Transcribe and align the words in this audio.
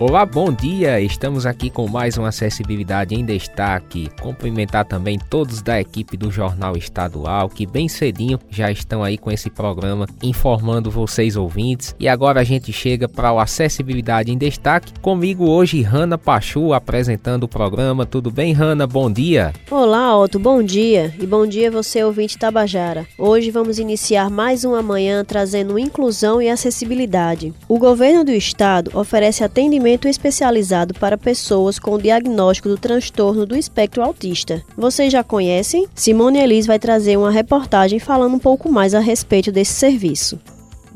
Olá, 0.00 0.24
bom 0.24 0.50
dia! 0.50 0.98
Estamos 0.98 1.44
aqui 1.44 1.68
com 1.68 1.86
mais 1.86 2.16
uma 2.16 2.28
Acessibilidade 2.28 3.14
em 3.14 3.22
Destaque. 3.22 4.08
Cumprimentar 4.18 4.86
também 4.86 5.18
todos 5.18 5.60
da 5.60 5.78
equipe 5.78 6.16
do 6.16 6.30
Jornal 6.30 6.74
Estadual 6.74 7.50
que 7.50 7.66
bem 7.66 7.86
cedinho 7.86 8.38
já 8.48 8.70
estão 8.70 9.04
aí 9.04 9.18
com 9.18 9.30
esse 9.30 9.50
programa 9.50 10.06
informando 10.22 10.90
vocês 10.90 11.36
ouvintes. 11.36 11.94
E 12.00 12.08
agora 12.08 12.40
a 12.40 12.44
gente 12.44 12.72
chega 12.72 13.06
para 13.06 13.30
o 13.30 13.38
Acessibilidade 13.38 14.32
em 14.32 14.38
Destaque. 14.38 14.94
Comigo 15.02 15.46
hoje, 15.46 15.82
Rana 15.82 16.16
Pachu 16.16 16.72
apresentando 16.72 17.42
o 17.42 17.48
programa. 17.48 18.06
Tudo 18.06 18.30
bem, 18.30 18.54
Rana? 18.54 18.86
Bom 18.86 19.12
dia! 19.12 19.52
Olá, 19.70 20.18
Otto, 20.18 20.38
bom 20.38 20.62
dia! 20.62 21.14
E 21.20 21.26
bom 21.26 21.46
dia 21.46 21.70
você, 21.70 22.02
ouvinte 22.02 22.38
Tabajara. 22.38 23.06
Hoje 23.18 23.50
vamos 23.50 23.78
iniciar 23.78 24.30
mais 24.30 24.64
uma 24.64 24.80
manhã 24.80 25.22
trazendo 25.26 25.78
inclusão 25.78 26.40
e 26.40 26.48
acessibilidade. 26.48 27.52
O 27.68 27.78
governo 27.78 28.24
do 28.24 28.32
estado 28.32 28.90
oferece 28.94 29.44
atendimento 29.44 29.89
atendimento 29.90 30.08
especializado 30.08 30.94
para 30.94 31.18
pessoas 31.18 31.78
com 31.78 31.98
diagnóstico 31.98 32.68
do 32.68 32.78
transtorno 32.78 33.44
do 33.44 33.56
espectro 33.56 34.02
autista. 34.02 34.62
Vocês 34.76 35.12
já 35.12 35.24
conhecem? 35.24 35.86
Simone 35.94 36.38
Elis 36.38 36.66
vai 36.66 36.78
trazer 36.78 37.16
uma 37.16 37.30
reportagem 37.30 37.98
falando 37.98 38.34
um 38.34 38.38
pouco 38.38 38.70
mais 38.70 38.94
a 38.94 39.00
respeito 39.00 39.50
desse 39.50 39.72
serviço. 39.72 40.38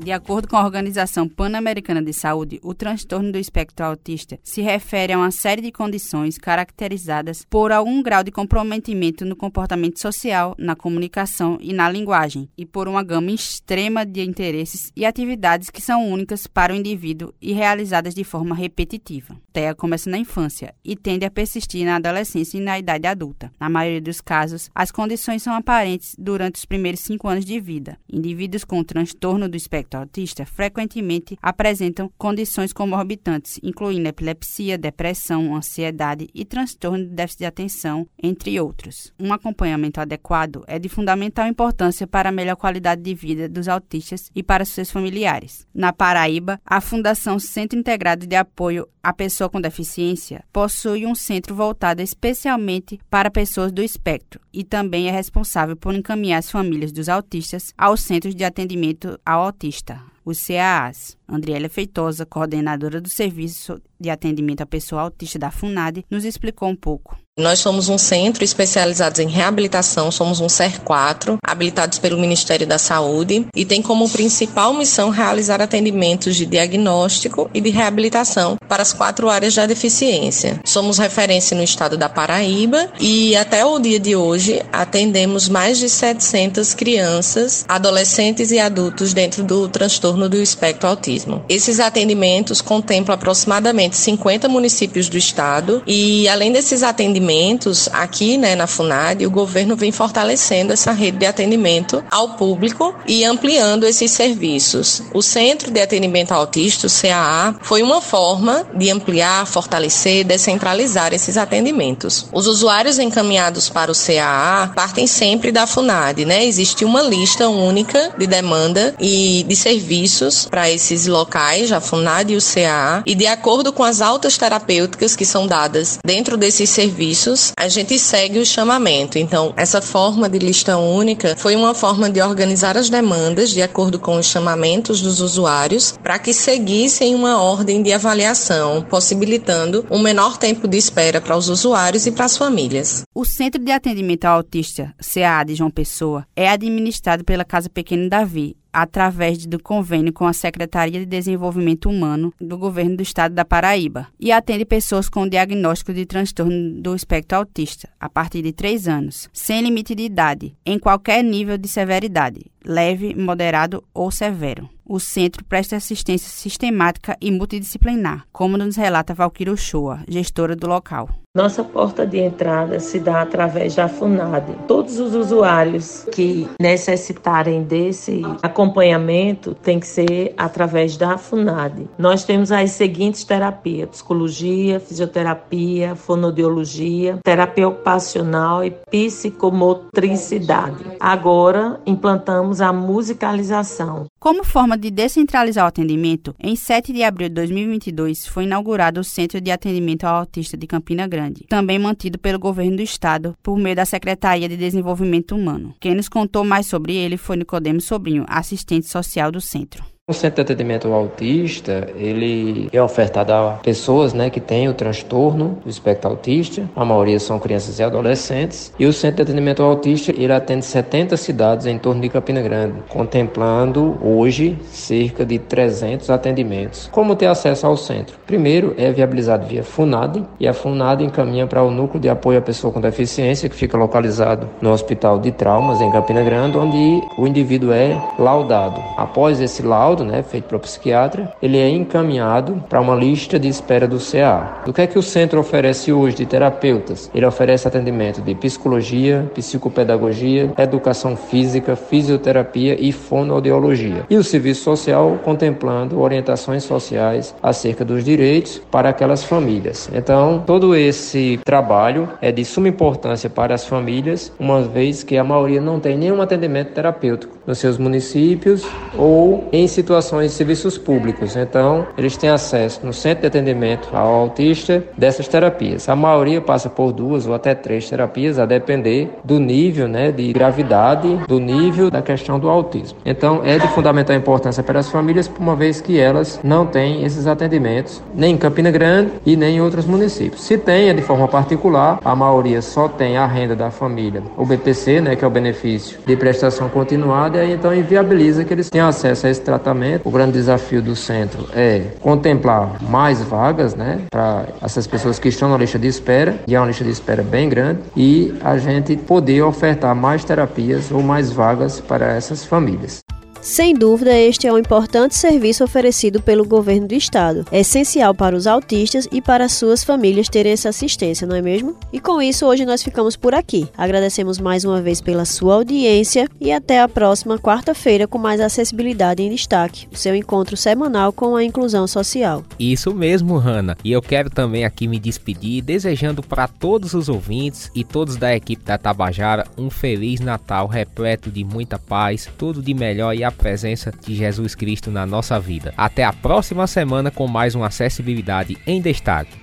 De 0.04 0.12
acordo 0.12 0.46
com 0.46 0.58
a 0.58 0.62
Organização 0.62 1.26
Pan-Americana 1.26 2.02
de 2.02 2.12
Saúde, 2.12 2.60
o 2.62 2.74
transtorno 2.74 3.32
do 3.32 3.38
espectro 3.38 3.86
autista 3.86 4.38
se 4.44 4.60
refere 4.60 5.14
a 5.14 5.16
uma 5.16 5.30
série 5.30 5.62
de 5.62 5.72
condições 5.72 6.36
caracterizadas 6.36 7.46
por 7.48 7.72
algum 7.72 8.02
grau 8.02 8.22
de 8.22 8.30
comprometimento 8.30 9.24
no 9.24 9.34
comportamento 9.34 9.98
social, 9.98 10.54
na 10.58 10.76
comunicação 10.76 11.56
e 11.58 11.72
na 11.72 11.88
linguagem, 11.88 12.50
e 12.54 12.66
por 12.66 12.86
uma 12.86 13.02
gama 13.02 13.30
extrema 13.30 14.04
de 14.04 14.20
interesses 14.20 14.92
e 14.94 15.06
atividades 15.06 15.70
que 15.70 15.80
são 15.80 16.06
únicas 16.06 16.46
para 16.46 16.74
o 16.74 16.76
indivíduo 16.76 17.32
e 17.40 17.54
realizadas 17.54 18.14
de 18.14 18.24
forma 18.24 18.54
repetitiva. 18.54 19.34
TEA 19.54 19.74
começa 19.74 20.10
na 20.10 20.18
infância 20.18 20.74
e 20.84 20.96
tende 20.96 21.24
a 21.24 21.30
persistir 21.30 21.86
na 21.86 21.96
adolescência 21.96 22.58
e 22.58 22.60
na 22.60 22.78
idade 22.78 23.06
adulta. 23.06 23.50
Na 23.58 23.70
maioria 23.70 24.02
dos 24.02 24.20
casos, 24.20 24.70
as 24.74 24.90
condições 24.90 25.42
são 25.42 25.54
aparentes 25.54 26.14
durante 26.18 26.56
os 26.56 26.66
primeiros 26.66 27.00
cinco 27.00 27.26
anos 27.26 27.46
de 27.46 27.58
vida. 27.58 27.96
Indivíduos 28.12 28.64
com 28.64 28.84
transtorno 28.84 29.48
do 29.48 29.56
espectro 29.56 29.93
espectro 29.94 29.98
autista 29.98 30.44
frequentemente 30.44 31.38
apresentam 31.40 32.10
condições 32.18 32.72
comorbitantes, 32.72 33.60
incluindo 33.62 34.08
epilepsia, 34.08 34.76
depressão, 34.76 35.54
ansiedade 35.54 36.28
e 36.34 36.44
transtorno 36.44 37.04
de 37.04 37.10
déficit 37.10 37.38
de 37.40 37.46
atenção, 37.46 38.06
entre 38.20 38.58
outros. 38.60 39.12
Um 39.18 39.32
acompanhamento 39.32 40.00
adequado 40.00 40.64
é 40.66 40.78
de 40.78 40.88
fundamental 40.88 41.46
importância 41.46 42.06
para 42.06 42.28
a 42.28 42.32
melhor 42.32 42.56
qualidade 42.56 43.02
de 43.02 43.14
vida 43.14 43.48
dos 43.48 43.68
autistas 43.68 44.30
e 44.34 44.42
para 44.42 44.64
seus 44.64 44.90
familiares. 44.90 45.66
Na 45.72 45.92
Paraíba, 45.92 46.60
a 46.64 46.80
Fundação 46.80 47.38
Centro 47.38 47.78
Integrado 47.78 48.26
de 48.26 48.36
Apoio 48.36 48.88
à 49.02 49.12
Pessoa 49.12 49.48
com 49.48 49.60
Deficiência 49.60 50.44
possui 50.52 51.06
um 51.06 51.14
centro 51.14 51.54
voltado 51.54 52.02
especialmente 52.02 52.98
para 53.10 53.30
pessoas 53.30 53.70
do 53.70 53.82
espectro 53.82 54.43
e 54.54 54.62
também 54.62 55.08
é 55.08 55.10
responsável 55.10 55.76
por 55.76 55.94
encaminhar 55.94 56.38
as 56.38 56.50
famílias 56.50 56.92
dos 56.92 57.08
autistas 57.08 57.74
aos 57.76 58.00
centros 58.00 58.34
de 58.34 58.44
atendimento 58.44 59.18
ao 59.26 59.42
autista 59.42 60.00
os 60.24 60.46
CAAs. 60.46 61.16
Andriela 61.28 61.68
Feitosa, 61.68 62.26
coordenadora 62.26 63.00
do 63.00 63.08
Serviço 63.08 63.80
de 63.98 64.10
Atendimento 64.10 64.60
à 64.60 64.66
Pessoa 64.66 65.02
Autista 65.02 65.38
da 65.38 65.50
FUNAD, 65.50 66.04
nos 66.10 66.24
explicou 66.24 66.68
um 66.68 66.76
pouco. 66.76 67.16
Nós 67.36 67.58
somos 67.58 67.88
um 67.88 67.98
centro 67.98 68.44
especializado 68.44 69.20
em 69.20 69.26
reabilitação, 69.26 70.08
somos 70.12 70.38
um 70.38 70.46
CER4, 70.46 71.36
habilitados 71.44 71.98
pelo 71.98 72.16
Ministério 72.16 72.64
da 72.64 72.78
Saúde, 72.78 73.48
e 73.56 73.64
tem 73.64 73.82
como 73.82 74.08
principal 74.08 74.72
missão 74.72 75.10
realizar 75.10 75.60
atendimentos 75.60 76.36
de 76.36 76.46
diagnóstico 76.46 77.50
e 77.52 77.60
de 77.60 77.70
reabilitação 77.70 78.56
para 78.68 78.82
as 78.82 78.92
quatro 78.92 79.28
áreas 79.28 79.52
da 79.52 79.66
deficiência. 79.66 80.60
Somos 80.64 80.98
referência 80.98 81.56
no 81.56 81.64
estado 81.64 81.96
da 81.96 82.08
Paraíba 82.08 82.88
e 83.00 83.34
até 83.34 83.64
o 83.64 83.80
dia 83.80 83.98
de 83.98 84.14
hoje 84.14 84.62
atendemos 84.72 85.48
mais 85.48 85.78
de 85.78 85.88
700 85.88 86.72
crianças, 86.72 87.64
adolescentes 87.66 88.52
e 88.52 88.60
adultos 88.60 89.12
dentro 89.12 89.42
do 89.42 89.68
transtorno 89.68 90.28
do 90.28 90.36
espectro 90.36 90.88
autismo. 91.14 91.44
Esses 91.48 91.80
atendimentos 91.80 92.60
contemplam 92.60 93.14
aproximadamente 93.14 93.96
50 93.96 94.48
municípios 94.48 95.08
do 95.08 95.16
estado 95.16 95.82
e 95.86 96.28
além 96.28 96.52
desses 96.52 96.82
atendimentos 96.82 97.88
aqui, 97.92 98.36
né, 98.36 98.54
na 98.54 98.66
FUNAD, 98.66 99.24
o 99.26 99.30
governo 99.30 99.76
vem 99.76 99.92
fortalecendo 99.92 100.72
essa 100.72 100.92
rede 100.92 101.18
de 101.18 101.26
atendimento 101.26 102.02
ao 102.10 102.30
público 102.30 102.94
e 103.06 103.24
ampliando 103.24 103.84
esses 103.84 104.10
serviços. 104.10 105.02
O 105.12 105.22
Centro 105.22 105.70
de 105.70 105.80
Atendimento 105.80 106.32
Autista, 106.32 106.86
o 106.86 106.90
CAA, 106.90 107.56
foi 107.62 107.82
uma 107.82 108.00
forma 108.00 108.66
de 108.76 108.90
ampliar, 108.90 109.46
fortalecer, 109.46 110.24
descentralizar 110.24 111.12
esses 111.12 111.36
atendimentos. 111.36 112.26
Os 112.32 112.46
usuários 112.46 112.98
encaminhados 112.98 113.68
para 113.68 113.92
o 113.92 113.94
CAA 113.94 114.72
partem 114.74 115.06
sempre 115.06 115.52
da 115.52 115.66
FUNAD, 115.66 116.24
né? 116.24 116.44
Existe 116.44 116.84
uma 116.84 117.02
lista 117.02 117.48
única 117.48 118.12
de 118.18 118.26
demanda 118.26 118.94
e 118.98 119.44
de 119.46 119.56
serviços 119.56 120.46
para 120.50 120.70
esses 120.70 121.03
locais, 121.06 121.72
a 121.72 121.80
FUNAD 121.80 122.32
e 122.32 122.36
o 122.36 122.40
CAA, 122.40 123.02
e 123.06 123.14
de 123.14 123.26
acordo 123.26 123.72
com 123.72 123.82
as 123.82 124.00
altas 124.00 124.38
terapêuticas 124.38 125.16
que 125.16 125.24
são 125.24 125.46
dadas 125.46 125.98
dentro 126.04 126.36
desses 126.36 126.70
serviços, 126.70 127.52
a 127.58 127.68
gente 127.68 127.98
segue 127.98 128.38
o 128.38 128.46
chamamento. 128.46 129.18
Então, 129.18 129.52
essa 129.56 129.80
forma 129.80 130.28
de 130.28 130.38
lista 130.38 130.76
única 130.76 131.34
foi 131.36 131.56
uma 131.56 131.74
forma 131.74 132.10
de 132.10 132.20
organizar 132.20 132.76
as 132.76 132.88
demandas 132.88 133.50
de 133.50 133.62
acordo 133.62 133.98
com 133.98 134.16
os 134.16 134.26
chamamentos 134.26 135.00
dos 135.00 135.20
usuários 135.20 135.94
para 136.02 136.18
que 136.18 136.32
seguissem 136.32 137.14
uma 137.14 137.40
ordem 137.42 137.82
de 137.82 137.92
avaliação, 137.92 138.82
possibilitando 138.82 139.86
um 139.90 140.00
menor 140.00 140.36
tempo 140.36 140.66
de 140.66 140.76
espera 140.76 141.20
para 141.20 141.36
os 141.36 141.48
usuários 141.48 142.06
e 142.06 142.12
para 142.12 142.24
as 142.24 142.36
famílias. 142.36 143.02
O 143.14 143.24
Centro 143.24 143.62
de 143.62 143.72
Atendimento 143.72 144.24
ao 144.24 144.36
Autista, 144.36 144.94
CA 145.00 145.44
de 145.44 145.54
João 145.54 145.70
Pessoa, 145.70 146.26
é 146.36 146.48
administrado 146.48 147.24
pela 147.24 147.44
Casa 147.44 147.68
Pequeno 147.68 148.08
Davi 148.08 148.56
através 148.74 149.46
do 149.46 149.62
convênio 149.62 150.12
com 150.12 150.26
a 150.26 150.32
Secretaria 150.32 150.98
de 150.98 151.06
Desenvolvimento 151.06 151.88
Humano 151.88 152.34
do 152.40 152.58
Governo 152.58 152.96
do 152.96 153.02
Estado 153.02 153.32
da 153.32 153.44
Paraíba 153.44 154.08
e 154.18 154.32
atende 154.32 154.64
pessoas 154.64 155.08
com 155.08 155.28
diagnóstico 155.28 155.94
de 155.94 156.04
transtorno 156.04 156.82
do 156.82 156.94
espectro 156.96 157.38
autista 157.38 157.88
a 158.00 158.08
partir 158.08 158.42
de 158.42 158.52
3 158.52 158.88
anos, 158.88 159.30
sem 159.32 159.62
limite 159.62 159.94
de 159.94 160.02
idade, 160.02 160.56
em 160.66 160.78
qualquer 160.78 161.22
nível 161.22 161.56
de 161.56 161.68
severidade, 161.68 162.46
leve, 162.64 163.14
moderado 163.14 163.84
ou 163.94 164.10
severo. 164.10 164.68
O 164.86 165.00
centro 165.00 165.42
presta 165.44 165.76
assistência 165.76 166.28
sistemática 166.28 167.16
e 167.18 167.30
multidisciplinar, 167.30 168.26
como 168.30 168.58
nos 168.58 168.76
relata 168.76 169.14
Valquíria 169.14 169.52
Uchoa, 169.52 170.04
gestora 170.06 170.54
do 170.54 170.66
local. 170.66 171.08
Nossa 171.36 171.64
porta 171.64 172.06
de 172.06 172.18
entrada 172.18 172.78
se 172.78 173.00
dá 173.00 173.20
através 173.20 173.74
da 173.74 173.88
FUNAD. 173.88 174.56
Todos 174.68 175.00
os 175.00 175.16
usuários 175.16 176.06
que 176.12 176.48
necessitarem 176.60 177.64
desse 177.64 178.22
acompanhamento 178.40 179.52
tem 179.52 179.80
que 179.80 179.86
ser 179.88 180.32
através 180.36 180.96
da 180.96 181.18
FUNAD. 181.18 181.88
Nós 181.98 182.22
temos 182.22 182.52
as 182.52 182.70
seguintes 182.70 183.24
terapias: 183.24 183.88
psicologia, 183.88 184.78
fisioterapia, 184.78 185.96
fonodiologia, 185.96 187.18
terapia 187.24 187.66
ocupacional 187.66 188.62
e 188.62 188.70
psicomotricidade. 188.70 190.84
Agora 191.00 191.80
implantamos 191.84 192.60
a 192.60 192.72
musicalização. 192.72 194.06
Como 194.20 194.44
forma 194.44 194.73
de 194.76 194.90
descentralizar 194.90 195.64
o 195.64 195.68
atendimento, 195.68 196.34
em 196.38 196.56
7 196.56 196.92
de 196.92 197.02
abril 197.02 197.28
de 197.28 197.34
2022 197.34 198.26
foi 198.26 198.44
inaugurado 198.44 199.00
o 199.00 199.04
Centro 199.04 199.40
de 199.40 199.50
Atendimento 199.50 200.04
ao 200.04 200.16
Autista 200.16 200.56
de 200.56 200.66
Campina 200.66 201.06
Grande, 201.06 201.44
também 201.48 201.78
mantido 201.78 202.18
pelo 202.18 202.38
governo 202.38 202.76
do 202.76 202.82
estado 202.82 203.36
por 203.42 203.58
meio 203.58 203.76
da 203.76 203.84
Secretaria 203.84 204.48
de 204.48 204.56
Desenvolvimento 204.56 205.34
Humano. 205.34 205.74
Quem 205.80 205.94
nos 205.94 206.08
contou 206.08 206.44
mais 206.44 206.66
sobre 206.66 206.94
ele 206.94 207.16
foi 207.16 207.36
Nicodemo 207.36 207.80
Sobrinho, 207.80 208.24
assistente 208.28 208.88
social 208.88 209.30
do 209.30 209.40
centro. 209.40 209.93
O 210.06 210.12
centro 210.12 210.44
de 210.44 210.52
atendimento 210.52 210.92
autista, 210.92 211.88
ele 211.96 212.68
é 212.70 212.82
ofertado 212.82 213.32
a 213.32 213.52
pessoas 213.62 214.12
né, 214.12 214.28
que 214.28 214.38
têm 214.38 214.68
o 214.68 214.74
transtorno 214.74 215.58
do 215.64 215.70
espectro 215.70 216.10
autista, 216.10 216.68
a 216.76 216.84
maioria 216.84 217.18
são 217.18 217.38
crianças 217.38 217.78
e 217.78 217.82
adolescentes, 217.82 218.70
e 218.78 218.84
o 218.84 218.92
centro 218.92 219.16
de 219.16 219.22
atendimento 219.22 219.62
autista, 219.62 220.12
ele 220.14 220.30
atende 220.30 220.66
70 220.66 221.16
cidades 221.16 221.64
em 221.64 221.78
torno 221.78 222.02
de 222.02 222.10
Campina 222.10 222.42
Grande, 222.42 222.82
contemplando 222.90 223.96
hoje 224.02 224.58
cerca 224.70 225.24
de 225.24 225.38
300 225.38 226.10
atendimentos. 226.10 226.86
Como 226.92 227.16
ter 227.16 227.28
acesso 227.28 227.66
ao 227.66 227.74
centro? 227.74 228.18
Primeiro, 228.26 228.74
é 228.76 228.92
viabilizado 228.92 229.46
via 229.46 229.64
FUNAD, 229.64 230.22
e 230.38 230.46
a 230.46 230.52
FUNAD 230.52 231.02
encaminha 231.02 231.46
para 231.46 231.62
o 231.62 231.70
Núcleo 231.70 231.98
de 231.98 232.10
Apoio 232.10 232.40
à 232.40 232.42
Pessoa 232.42 232.70
com 232.70 232.78
Deficiência, 232.78 233.48
que 233.48 233.56
fica 233.56 233.78
localizado 233.78 234.50
no 234.60 234.70
Hospital 234.70 235.18
de 235.18 235.32
Traumas, 235.32 235.80
em 235.80 235.90
Campina 235.90 236.22
Grande, 236.22 236.58
onde 236.58 237.00
o 237.16 237.26
indivíduo 237.26 237.72
é 237.72 237.98
laudado. 238.18 238.82
Após 238.98 239.40
esse 239.40 239.62
laudo, 239.62 239.93
laudo, 239.94 240.04
né, 240.04 240.22
feito 240.22 240.44
para 240.44 240.56
o 240.56 240.60
psiquiatra, 240.60 241.32
ele 241.40 241.56
é 241.56 241.68
encaminhado 241.68 242.62
para 242.68 242.80
uma 242.80 242.94
lista 242.94 243.38
de 243.38 243.48
espera 243.48 243.86
do 243.86 243.98
CA. 243.98 244.62
O 244.66 244.72
que 244.72 244.82
é 244.82 244.86
que 244.86 244.98
o 244.98 245.02
centro 245.02 245.38
oferece 245.38 245.92
hoje 245.92 246.16
de 246.16 246.26
terapeutas? 246.26 247.10
Ele 247.14 247.24
oferece 247.24 247.68
atendimento 247.68 248.20
de 248.20 248.34
psicologia, 248.34 249.30
psicopedagogia, 249.34 250.52
educação 250.58 251.16
física, 251.16 251.76
fisioterapia 251.76 252.76
e 252.78 252.90
fonoaudiologia. 252.90 254.04
E 254.10 254.16
o 254.16 254.24
serviço 254.24 254.64
social 254.64 255.18
contemplando 255.22 256.00
orientações 256.00 256.64
sociais 256.64 257.34
acerca 257.42 257.84
dos 257.84 258.04
direitos 258.04 258.60
para 258.70 258.88
aquelas 258.88 259.22
famílias. 259.22 259.88
Então, 259.94 260.42
todo 260.44 260.74
esse 260.74 261.38
trabalho 261.44 262.08
é 262.20 262.32
de 262.32 262.44
suma 262.44 262.68
importância 262.68 263.30
para 263.30 263.54
as 263.54 263.64
famílias, 263.64 264.32
uma 264.38 264.62
vez 264.62 265.04
que 265.04 265.16
a 265.16 265.24
maioria 265.24 265.60
não 265.60 265.78
tem 265.78 265.96
nenhum 265.96 266.20
atendimento 266.20 266.72
terapêutico 266.72 267.36
nos 267.46 267.58
seus 267.58 267.78
municípios 267.78 268.66
ou 268.96 269.48
em 269.52 269.68
situações 269.68 269.83
de 269.84 270.28
serviços 270.30 270.78
públicos. 270.78 271.36
Então, 271.36 271.86
eles 271.96 272.16
têm 272.16 272.30
acesso 272.30 272.80
no 272.84 272.92
centro 272.92 273.22
de 273.22 273.26
atendimento 273.26 273.88
ao 273.92 274.14
autista 274.14 274.82
dessas 274.96 275.28
terapias. 275.28 275.88
A 275.88 275.96
maioria 275.96 276.40
passa 276.40 276.68
por 276.68 276.92
duas 276.92 277.26
ou 277.26 277.34
até 277.34 277.54
três 277.54 277.88
terapias, 277.88 278.38
a 278.38 278.46
depender 278.46 279.10
do 279.22 279.38
nível 279.38 279.86
né, 279.88 280.10
de 280.10 280.32
gravidade, 280.32 281.16
do 281.28 281.38
nível 281.38 281.90
da 281.90 282.02
questão 282.02 282.38
do 282.38 282.48
autismo. 282.48 282.98
Então, 283.04 283.42
é 283.44 283.58
de 283.58 283.68
fundamental 283.68 284.16
importância 284.16 284.62
para 284.62 284.80
as 284.80 284.88
famílias, 284.88 285.30
uma 285.38 285.56
vez 285.56 285.80
que 285.80 285.98
elas 285.98 286.40
não 286.42 286.66
têm 286.66 287.04
esses 287.04 287.26
atendimentos 287.26 288.02
nem 288.14 288.34
em 288.34 288.38
Campina 288.38 288.70
Grande 288.70 289.12
e 289.24 289.36
nem 289.36 289.56
em 289.56 289.60
outros 289.60 289.86
municípios. 289.86 290.42
Se 290.42 290.56
tem, 290.56 290.88
é 290.88 290.94
de 290.94 291.02
forma 291.02 291.28
particular, 291.28 291.98
a 292.04 292.16
maioria 292.16 292.62
só 292.62 292.88
tem 292.88 293.16
a 293.16 293.26
renda 293.26 293.54
da 293.54 293.70
família, 293.70 294.22
o 294.36 294.46
BPC, 294.46 295.00
né, 295.00 295.16
que 295.16 295.24
é 295.24 295.28
o 295.28 295.30
benefício 295.30 295.98
de 296.06 296.16
prestação 296.16 296.68
continuada, 296.68 297.38
e 297.38 297.40
aí 297.40 297.52
então 297.52 297.74
inviabiliza 297.74 298.44
que 298.44 298.52
eles 298.52 298.70
tenham 298.70 298.88
acesso 298.88 299.26
a 299.26 299.30
esse 299.30 299.40
tratamento. 299.40 299.73
O 300.04 300.10
grande 300.10 300.32
desafio 300.32 300.80
do 300.80 300.96
centro 300.96 301.48
é 301.54 301.92
contemplar 302.00 302.82
mais 302.82 303.22
vagas, 303.22 303.74
né, 303.74 304.00
para 304.10 304.46
essas 304.62 304.86
pessoas 304.86 305.18
que 305.18 305.28
estão 305.28 305.48
na 305.48 305.56
lista 305.56 305.78
de 305.78 305.86
espera, 305.86 306.36
e 306.46 306.54
é 306.54 306.60
uma 306.60 306.66
lista 306.66 306.84
de 306.84 306.90
espera 306.90 307.22
bem 307.22 307.48
grande, 307.48 307.80
e 307.96 308.34
a 308.42 308.56
gente 308.56 308.96
poder 308.96 309.42
ofertar 309.42 309.94
mais 309.94 310.24
terapias 310.24 310.90
ou 310.90 311.02
mais 311.02 311.30
vagas 311.30 311.80
para 311.80 312.12
essas 312.12 312.44
famílias. 312.44 313.03
Sem 313.44 313.74
dúvida, 313.74 314.18
este 314.18 314.46
é 314.46 314.52
um 314.52 314.56
importante 314.56 315.14
serviço 315.14 315.62
oferecido 315.62 316.18
pelo 316.18 316.46
governo 316.46 316.88
do 316.88 316.94
estado. 316.94 317.44
É 317.52 317.60
essencial 317.60 318.14
para 318.14 318.34
os 318.34 318.46
autistas 318.46 319.06
e 319.12 319.20
para 319.20 319.50
suas 319.50 319.84
famílias 319.84 320.30
terem 320.30 320.52
essa 320.52 320.70
assistência, 320.70 321.26
não 321.26 321.36
é 321.36 321.42
mesmo? 321.42 321.76
E 321.92 322.00
com 322.00 322.22
isso, 322.22 322.46
hoje 322.46 322.64
nós 322.64 322.82
ficamos 322.82 323.16
por 323.16 323.34
aqui. 323.34 323.68
Agradecemos 323.76 324.38
mais 324.38 324.64
uma 324.64 324.80
vez 324.80 325.02
pela 325.02 325.26
sua 325.26 325.56
audiência 325.56 326.26
e 326.40 326.50
até 326.50 326.80
a 326.80 326.88
próxima 326.88 327.38
quarta-feira 327.38 328.08
com 328.08 328.16
mais 328.16 328.40
acessibilidade 328.40 329.22
em 329.22 329.28
destaque, 329.28 329.88
o 329.92 329.96
seu 329.96 330.14
encontro 330.14 330.56
semanal 330.56 331.12
com 331.12 331.36
a 331.36 331.44
inclusão 331.44 331.86
social. 331.86 332.42
Isso 332.58 332.94
mesmo, 332.94 333.36
Hanna. 333.36 333.76
E 333.84 333.92
eu 333.92 334.00
quero 334.00 334.30
também 334.30 334.64
aqui 334.64 334.88
me 334.88 334.98
despedir 334.98 335.62
desejando 335.62 336.22
para 336.22 336.48
todos 336.48 336.94
os 336.94 337.10
ouvintes 337.10 337.70
e 337.74 337.84
todos 337.84 338.16
da 338.16 338.34
equipe 338.34 338.64
da 338.64 338.78
Tabajara 338.78 339.46
um 339.58 339.68
feliz 339.68 340.18
Natal 340.18 340.66
repleto 340.66 341.30
de 341.30 341.44
muita 341.44 341.78
paz, 341.78 342.26
tudo 342.38 342.62
de 342.62 342.72
melhor 342.72 343.14
e 343.14 343.22
a 343.22 343.33
presença 343.34 343.92
de 343.92 344.14
Jesus 344.14 344.54
Cristo 344.54 344.90
na 344.90 345.04
nossa 345.04 345.38
vida. 345.38 345.74
Até 345.76 346.04
a 346.04 346.12
próxima 346.12 346.66
semana 346.66 347.10
com 347.10 347.26
mais 347.26 347.54
uma 347.54 347.66
Acessibilidade 347.66 348.56
em 348.66 348.80
Destaque. 348.80 349.36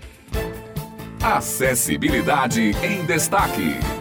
Acessibilidade 1.21 2.75
em 2.83 3.05
Destaque. 3.05 4.00